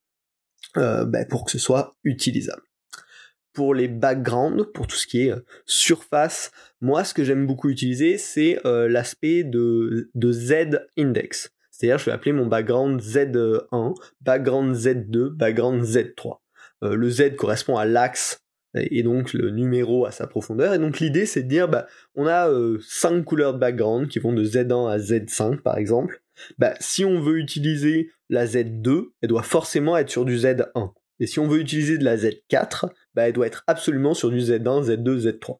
euh, 0.76 1.04
bah, 1.04 1.24
pour 1.24 1.44
que 1.44 1.50
ce 1.50 1.58
soit 1.58 1.94
utilisable 2.04 2.62
pour 3.58 3.74
les 3.74 3.88
backgrounds, 3.88 4.66
pour 4.72 4.86
tout 4.86 4.94
ce 4.94 5.08
qui 5.08 5.26
est 5.26 5.32
euh, 5.32 5.44
surface, 5.66 6.52
moi 6.80 7.02
ce 7.02 7.12
que 7.12 7.24
j'aime 7.24 7.44
beaucoup 7.44 7.70
utiliser 7.70 8.16
c'est 8.16 8.64
euh, 8.64 8.88
l'aspect 8.88 9.42
de, 9.42 10.12
de 10.14 10.32
Z 10.32 10.86
index. 10.96 11.50
C'est-à-dire 11.72 11.98
je 11.98 12.04
vais 12.04 12.12
appeler 12.12 12.30
mon 12.30 12.46
background 12.46 13.00
Z1, 13.00 13.96
background 14.20 14.76
Z2, 14.76 15.30
background 15.30 15.82
Z3. 15.82 16.38
Euh, 16.84 16.94
le 16.94 17.10
Z 17.10 17.34
correspond 17.34 17.76
à 17.76 17.84
l'axe 17.84 18.38
et 18.74 19.02
donc 19.02 19.32
le 19.32 19.50
numéro 19.50 20.06
à 20.06 20.12
sa 20.12 20.28
profondeur. 20.28 20.72
Et 20.72 20.78
donc 20.78 21.00
l'idée 21.00 21.26
c'est 21.26 21.42
de 21.42 21.48
dire 21.48 21.66
bah 21.66 21.88
on 22.14 22.28
a 22.28 22.48
5 22.86 23.24
couleurs 23.24 23.54
de 23.54 23.58
background 23.58 24.06
qui 24.06 24.20
vont 24.20 24.32
de 24.32 24.44
Z1 24.44 24.88
à 24.88 24.98
Z5 24.98 25.62
par 25.62 25.78
exemple. 25.78 26.22
Bah, 26.58 26.74
si 26.80 27.04
on 27.04 27.20
veut 27.20 27.38
utiliser 27.38 28.10
la 28.28 28.46
Z2, 28.46 29.10
elle 29.22 29.28
doit 29.28 29.42
forcément 29.42 29.96
être 29.96 30.10
sur 30.10 30.24
du 30.24 30.36
Z1. 30.36 30.92
Et 31.20 31.26
si 31.26 31.38
on 31.38 31.48
veut 31.48 31.60
utiliser 31.60 31.98
de 31.98 32.04
la 32.04 32.16
Z4, 32.16 32.90
bah, 33.14 33.26
elle 33.28 33.32
doit 33.32 33.46
être 33.46 33.64
absolument 33.66 34.14
sur 34.14 34.30
du 34.30 34.38
Z1, 34.38 34.84
Z2, 34.84 35.28
Z3. 35.28 35.58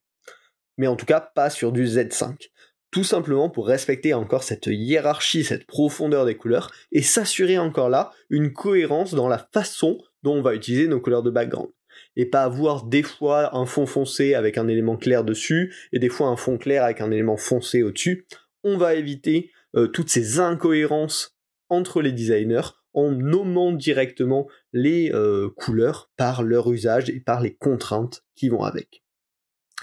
Mais 0.76 0.86
en 0.86 0.96
tout 0.96 1.06
cas, 1.06 1.20
pas 1.20 1.50
sur 1.50 1.72
du 1.72 1.84
Z5. 1.84 2.50
Tout 2.90 3.04
simplement 3.04 3.50
pour 3.50 3.66
respecter 3.66 4.14
encore 4.14 4.44
cette 4.44 4.66
hiérarchie, 4.66 5.44
cette 5.44 5.66
profondeur 5.66 6.24
des 6.24 6.36
couleurs, 6.36 6.70
et 6.90 7.02
s'assurer 7.02 7.58
encore 7.58 7.90
là 7.90 8.12
une 8.30 8.52
cohérence 8.52 9.12
dans 9.12 9.28
la 9.28 9.46
façon 9.52 9.98
dont 10.22 10.36
on 10.36 10.42
va 10.42 10.54
utiliser 10.54 10.88
nos 10.88 11.00
couleurs 11.00 11.22
de 11.22 11.30
background. 11.30 11.70
Et 12.16 12.26
pas 12.26 12.44
avoir 12.44 12.84
des 12.84 13.02
fois 13.02 13.56
un 13.56 13.66
fond 13.66 13.86
foncé 13.86 14.34
avec 14.34 14.56
un 14.56 14.68
élément 14.68 14.96
clair 14.96 15.24
dessus, 15.24 15.74
et 15.92 15.98
des 15.98 16.08
fois 16.08 16.28
un 16.28 16.36
fond 16.36 16.56
clair 16.56 16.84
avec 16.84 17.00
un 17.00 17.10
élément 17.10 17.36
foncé 17.36 17.82
au-dessus. 17.82 18.26
On 18.64 18.78
va 18.78 18.94
éviter 18.94 19.50
toutes 19.92 20.10
ces 20.10 20.40
incohérences 20.40 21.36
entre 21.68 22.00
les 22.00 22.12
designers 22.12 22.70
en 22.94 23.12
nommant 23.12 23.72
directement 23.72 24.48
les 24.72 25.12
euh, 25.12 25.50
couleurs 25.56 26.10
par 26.16 26.42
leur 26.42 26.70
usage 26.72 27.10
et 27.10 27.20
par 27.20 27.40
les 27.40 27.54
contraintes 27.54 28.24
qui 28.34 28.48
vont 28.48 28.62
avec. 28.62 29.04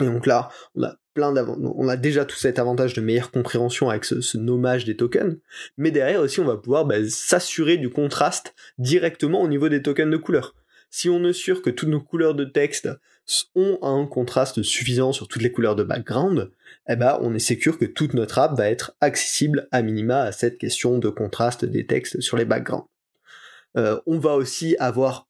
Et 0.01 0.05
donc 0.05 0.25
là, 0.25 0.49
on 0.75 1.87
a 1.87 1.95
déjà 1.95 2.25
tout 2.25 2.35
cet 2.35 2.59
avantage 2.59 2.93
de 2.93 3.01
meilleure 3.01 3.31
compréhension 3.31 3.89
avec 3.89 4.03
ce, 4.03 4.37
nommage 4.37 4.83
des 4.83 4.97
tokens, 4.97 5.37
mais 5.77 5.91
derrière 5.91 6.19
aussi 6.19 6.41
on 6.41 6.45
va 6.45 6.57
pouvoir 6.57 6.83
bah, 6.83 6.97
s'assurer 7.07 7.77
du 7.77 7.89
contraste 7.89 8.53
directement 8.77 9.41
au 9.41 9.47
niveau 9.47 9.69
des 9.69 9.81
tokens 9.81 10.11
de 10.11 10.17
couleurs. 10.17 10.53
Si 10.89 11.09
on 11.09 11.23
assure 11.23 11.61
que 11.61 11.69
toutes 11.69 11.89
nos 11.89 12.01
couleurs 12.01 12.35
de 12.35 12.43
texte 12.43 12.89
ont 13.55 13.79
un 13.81 14.05
contraste 14.05 14.61
suffisant 14.63 15.11
sur 15.11 15.27
toutes 15.27 15.41
les 15.41 15.51
couleurs 15.51 15.75
de 15.75 15.83
background, 15.83 16.51
eh 16.87 16.95
ben, 16.95 17.17
on 17.21 17.33
est 17.33 17.39
sûr 17.39 17.77
que 17.77 17.85
toute 17.85 18.13
notre 18.13 18.39
app 18.39 18.57
va 18.57 18.69
être 18.69 18.95
accessible 19.01 19.67
à 19.71 19.81
minima 19.81 20.21
à 20.21 20.31
cette 20.31 20.57
question 20.57 20.99
de 20.99 21.09
contraste 21.09 21.65
des 21.65 21.85
textes 21.85 22.21
sur 22.21 22.37
les 22.37 22.45
backgrounds. 22.45 22.87
Euh, 23.77 23.99
on 24.05 24.19
va 24.19 24.35
aussi 24.35 24.75
avoir 24.79 25.27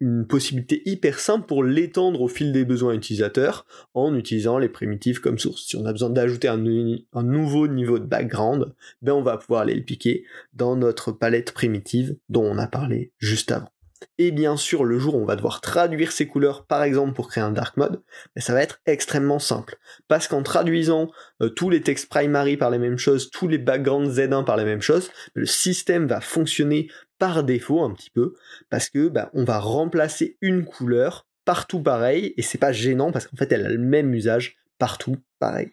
une 0.00 0.26
possibilité 0.26 0.82
hyper 0.84 1.18
simple 1.18 1.46
pour 1.46 1.64
l'étendre 1.64 2.20
au 2.20 2.28
fil 2.28 2.52
des 2.52 2.64
besoins 2.64 2.94
utilisateurs 2.94 3.66
en 3.94 4.14
utilisant 4.14 4.58
les 4.58 4.68
primitives 4.68 5.20
comme 5.20 5.38
source. 5.38 5.66
Si 5.66 5.76
on 5.76 5.86
a 5.86 5.92
besoin 5.92 6.10
d'ajouter 6.10 6.48
un, 6.48 6.58
nouveau 6.58 7.66
niveau 7.66 7.98
de 7.98 8.04
background, 8.04 8.74
ben 9.02 9.12
on 9.12 9.22
va 9.22 9.38
pouvoir 9.38 9.62
aller 9.62 9.74
le 9.74 9.82
piquer 9.82 10.24
dans 10.52 10.76
notre 10.76 11.10
palette 11.10 11.52
primitive 11.52 12.16
dont 12.28 12.44
on 12.44 12.58
a 12.58 12.68
parlé 12.68 13.12
juste 13.18 13.50
avant. 13.50 13.70
Et 14.18 14.30
bien 14.30 14.56
sûr, 14.56 14.84
le 14.84 14.98
jour 14.98 15.14
où 15.14 15.18
on 15.20 15.24
va 15.24 15.36
devoir 15.36 15.60
traduire 15.60 16.12
ces 16.12 16.26
couleurs, 16.26 16.66
par 16.66 16.82
exemple 16.82 17.14
pour 17.14 17.28
créer 17.28 17.42
un 17.42 17.50
dark 17.50 17.76
mode, 17.76 18.02
ben, 18.34 18.40
ça 18.40 18.52
va 18.52 18.62
être 18.62 18.80
extrêmement 18.86 19.38
simple. 19.38 19.76
Parce 20.08 20.28
qu'en 20.28 20.42
traduisant 20.42 21.10
euh, 21.42 21.48
tous 21.48 21.70
les 21.70 21.80
textes 21.80 22.08
primary 22.08 22.56
par 22.56 22.70
les 22.70 22.78
mêmes 22.78 22.98
choses, 22.98 23.30
tous 23.30 23.48
les 23.48 23.58
backgrounds 23.58 24.18
Z1 24.18 24.44
par 24.44 24.56
les 24.56 24.64
mêmes 24.64 24.82
choses, 24.82 25.10
le 25.34 25.46
système 25.46 26.06
va 26.06 26.20
fonctionner 26.20 26.88
par 27.18 27.44
défaut 27.44 27.82
un 27.82 27.92
petit 27.92 28.10
peu, 28.10 28.34
parce 28.70 28.88
que 28.88 29.08
bah, 29.08 29.30
on 29.34 29.44
va 29.44 29.58
remplacer 29.58 30.36
une 30.40 30.64
couleur 30.64 31.26
partout 31.44 31.82
pareil, 31.82 32.34
et 32.36 32.42
c'est 32.42 32.58
pas 32.58 32.72
gênant 32.72 33.10
parce 33.10 33.26
qu'en 33.26 33.36
fait 33.36 33.50
elle 33.52 33.66
a 33.66 33.70
le 33.70 33.78
même 33.78 34.14
usage 34.14 34.56
partout 34.78 35.16
pareil. 35.38 35.70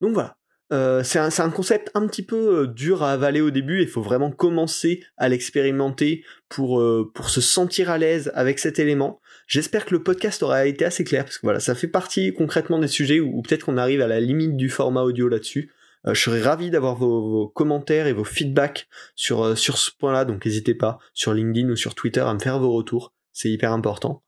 Donc 0.00 0.14
voilà. 0.14 0.36
Euh, 0.70 1.02
c'est 1.02 1.18
un, 1.18 1.50
concept 1.50 1.90
un 1.94 2.06
petit 2.06 2.22
peu 2.22 2.60
euh, 2.60 2.66
dur 2.66 3.02
à 3.02 3.12
avaler 3.12 3.40
au 3.40 3.50
début, 3.50 3.80
il 3.80 3.88
faut 3.88 4.02
vraiment 4.02 4.30
commencer 4.30 5.02
à 5.16 5.28
l'expérimenter 5.30 6.24
pour, 6.50 6.80
euh, 6.80 7.10
pour 7.14 7.30
se 7.30 7.40
sentir 7.40 7.88
à 7.88 7.96
l'aise 7.96 8.30
avec 8.34 8.58
cet 8.58 8.78
élément. 8.78 9.20
J'espère 9.46 9.86
que 9.86 9.94
le 9.94 10.02
podcast 10.02 10.42
aura 10.42 10.66
été 10.66 10.84
assez 10.84 11.04
clair, 11.04 11.24
parce 11.24 11.38
que 11.38 11.46
voilà, 11.46 11.60
ça 11.60 11.74
fait 11.74 11.88
partie 11.88 12.34
concrètement 12.34 12.78
des 12.78 12.88
sujets 12.88 13.18
où 13.18 13.40
peut-être 13.40 13.64
qu'on 13.64 13.78
arrive 13.78 14.02
à 14.02 14.06
la 14.06 14.20
limite 14.20 14.56
du 14.56 14.68
format 14.68 15.02
audio 15.02 15.28
là-dessus. 15.28 15.72
Je 16.06 16.20
serais 16.20 16.42
ravi 16.42 16.70
d'avoir 16.70 16.94
vos, 16.94 17.48
commentaires 17.48 18.06
et 18.06 18.12
vos 18.12 18.24
feedbacks 18.24 18.88
sur, 19.14 19.58
sur 19.58 19.78
ce 19.78 19.90
point-là, 19.98 20.24
donc 20.24 20.44
n'hésitez 20.44 20.74
pas 20.74 20.98
sur 21.12 21.34
LinkedIn 21.34 21.68
ou 21.70 21.76
sur 21.76 21.94
Twitter 21.94 22.20
à 22.20 22.32
me 22.32 22.38
faire 22.38 22.58
vos 22.58 22.72
retours, 22.72 23.14
c'est 23.32 23.50
hyper 23.50 23.72
important. 23.72 24.22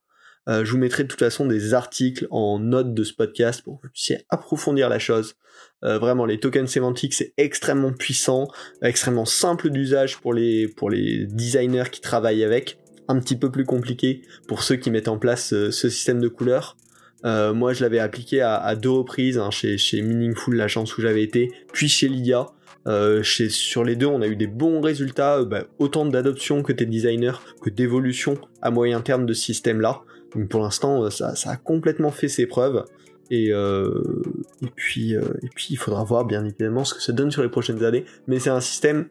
Euh, 0.49 0.65
je 0.65 0.73
vous 0.73 0.79
mettrai 0.79 1.05
de 1.05 1.09
toute 1.09 1.19
façon 1.19 1.47
des 1.47 1.75
articles 1.75 2.27
en 2.31 2.59
note 2.59 2.95
de 2.95 3.05
ce 3.05 3.13
podcast 3.13 3.63
pour 3.63 3.81
que 3.81 3.87
vous 3.87 3.93
puissiez 3.93 4.19
approfondir 4.29 4.89
la 4.89 4.99
chose. 4.99 5.37
vraiment, 5.83 6.27
les 6.27 6.39
tokens 6.39 6.71
sémantiques, 6.71 7.15
c'est 7.15 7.33
extrêmement 7.37 7.93
puissant, 7.93 8.49
extrêmement 8.83 9.25
simple 9.25 9.71
d'usage 9.71 10.19
pour 10.19 10.35
les, 10.35 10.69
pour 10.69 10.91
les 10.91 11.27
designers 11.27 11.91
qui 11.91 12.01
travaillent 12.01 12.45
avec, 12.45 12.79
un 13.09 13.19
petit 13.19 13.37
peu 13.37 13.51
plus 13.51 13.65
compliqué 13.65 14.23
pour 14.47 14.63
ceux 14.63 14.77
qui 14.77 14.91
mettent 14.91 15.09
en 15.09 15.19
place 15.19 15.49
ce 15.49 15.89
système 15.89 16.21
de 16.21 16.29
couleurs. 16.29 16.77
Euh, 17.25 17.53
moi, 17.53 17.73
je 17.73 17.83
l'avais 17.83 17.99
appliqué 17.99 18.41
à, 18.41 18.75
deux 18.77 18.91
reprises, 18.91 19.39
hein, 19.39 19.51
chez, 19.51 19.79
chez 19.79 20.03
Meaningful, 20.03 20.57
l'agence 20.57 20.97
où 20.97 21.03
j'avais 21.03 21.23
été, 21.23 21.53
puis 21.73 21.89
chez 21.89 22.09
Lydia. 22.09 22.47
Euh, 22.87 23.23
chez, 23.23 23.51
sur 23.51 23.85
les 23.85 23.95
deux, 23.95 24.07
on 24.07 24.23
a 24.23 24.27
eu 24.27 24.37
des 24.37 24.47
bons 24.47 24.81
résultats, 24.81 25.39
euh, 25.39 25.45
bah, 25.45 25.65
autant 25.79 26.07
d'adoption 26.07 26.63
que 26.63 26.73
des 26.73 26.87
designers, 26.87 27.39
que 27.61 27.69
d'évolution 27.69 28.39
à 28.63 28.71
moyen 28.71 29.01
terme 29.03 29.27
de 29.27 29.35
ce 29.35 29.43
système-là. 29.43 30.03
Donc 30.35 30.49
pour 30.49 30.63
l'instant, 30.63 31.11
ça, 31.11 31.35
ça, 31.35 31.51
a 31.51 31.57
complètement 31.57 32.11
fait 32.11 32.29
ses 32.29 32.47
preuves. 32.47 32.85
Et, 33.33 33.51
et, 33.51 34.71
puis, 34.75 35.13
et 35.13 35.49
puis, 35.55 35.69
il 35.71 35.77
faudra 35.77 36.03
voir 36.03 36.25
bien 36.25 36.45
évidemment 36.45 36.85
ce 36.85 36.95
que 36.95 37.03
ça 37.03 37.13
donne 37.13 37.31
sur 37.31 37.43
les 37.43 37.49
prochaines 37.49 37.85
années. 37.85 38.05
Mais 38.27 38.41
c'est 38.41 38.51
un 38.51 38.61
système 38.61 39.07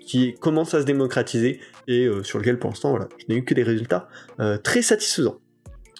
qui 0.00 0.34
commence 0.34 0.74
à 0.74 0.80
se 0.80 0.86
démocratiser 0.86 1.60
et 1.86 2.08
sur 2.24 2.38
lequel 2.40 2.58
pour 2.58 2.70
l'instant, 2.70 2.90
voilà, 2.90 3.08
je 3.16 3.24
n'ai 3.28 3.38
eu 3.38 3.44
que 3.44 3.54
des 3.54 3.62
résultats 3.62 4.08
très 4.64 4.82
satisfaisants. 4.82 5.38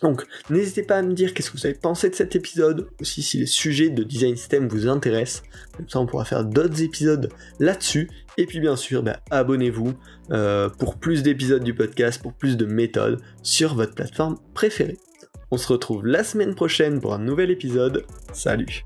Donc, 0.05 0.27
n'hésitez 0.51 0.83
pas 0.83 0.99
à 0.99 1.03
me 1.03 1.15
dire 1.15 1.33
qu'est-ce 1.33 1.51
que 1.51 1.57
vous 1.57 1.65
avez 1.65 1.75
pensé 1.75 2.11
de 2.11 2.15
cet 2.15 2.37
épisode, 2.37 2.89
aussi 3.01 3.23
si 3.23 3.39
les 3.39 3.47
sujets 3.47 3.89
de 3.89 4.03
design 4.03 4.37
system 4.37 4.69
vous 4.69 4.87
intéressent. 4.87 5.43
Comme 5.75 5.89
ça, 5.89 5.99
on 5.99 6.05
pourra 6.05 6.27
faire 6.27 6.45
d'autres 6.45 6.83
épisodes 6.83 7.31
là-dessus. 7.59 8.11
Et 8.37 8.45
puis, 8.45 8.61
bien 8.61 8.77
sûr, 8.77 9.03
bah, 9.03 9.21
abonnez-vous 9.31 9.95
euh, 10.31 10.69
pour 10.69 10.97
plus 10.97 11.23
d'épisodes 11.23 11.65
du 11.65 11.73
podcast, 11.73 12.21
pour 12.21 12.35
plus 12.35 12.59
de 12.59 12.67
méthodes 12.67 13.19
sur 13.43 13.75
votre 13.75 13.95
plateforme 13.95 14.37
préférée. 14.53 14.99
On 15.51 15.57
se 15.57 15.73
retrouve 15.73 16.07
la 16.07 16.23
semaine 16.23 16.55
prochaine 16.55 17.01
pour 17.01 17.15
un 17.15 17.19
nouvel 17.19 17.51
épisode. 17.51 18.05
Salut 18.35 18.85